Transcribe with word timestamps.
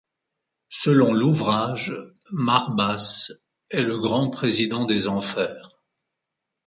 Selon 0.71 1.13
l'ouvrage, 1.13 1.93
Marbas 2.31 3.31
est 3.69 3.83
le 3.83 3.99
Grand 3.99 4.31
président 4.31 4.85
des 4.85 5.07
enfers. 5.07 5.79